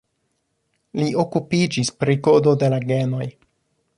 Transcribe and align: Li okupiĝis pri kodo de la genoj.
Li 1.01 1.09
okupiĝis 1.25 1.93
pri 2.03 2.17
kodo 2.29 2.57
de 2.65 2.73
la 2.75 2.83
genoj. 2.89 3.31